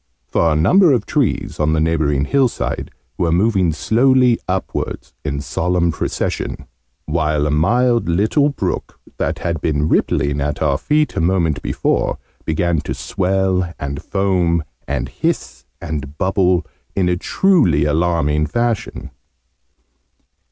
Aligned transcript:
For 0.25 0.51
a 0.51 0.55
number 0.55 0.91
of 0.93 1.05
trees, 1.05 1.59
on 1.59 1.73
the 1.73 1.79
neighbouring 1.79 2.25
hillside, 2.25 2.89
were 3.19 3.31
moving 3.31 3.71
slowly 3.71 4.39
upwards, 4.47 5.13
in 5.23 5.41
solemn 5.41 5.91
procession: 5.91 6.65
while 7.05 7.45
a 7.45 7.51
mild 7.51 8.09
little 8.09 8.49
brook, 8.49 8.99
that 9.17 9.37
had 9.37 9.61
been 9.61 9.87
rippling 9.87 10.41
at 10.41 10.59
our 10.59 10.79
feet 10.79 11.15
a 11.15 11.21
moment 11.21 11.61
before, 11.61 12.17
began 12.45 12.81
to 12.81 12.95
swell, 12.95 13.71
and 13.77 14.01
foam, 14.01 14.63
and 14.87 15.07
hiss, 15.07 15.65
and 15.79 16.17
bubble, 16.17 16.65
in 16.95 17.07
a 17.07 17.15
truly 17.15 17.85
alarming 17.85 18.47
fashion. 18.47 19.11